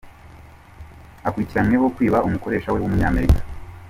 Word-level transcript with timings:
Akurikiranweho 1.27 1.85
kwiba 1.95 2.23
umukoresha 2.27 2.69
we 2.71 2.79
w’Umunyamerika 2.79 3.39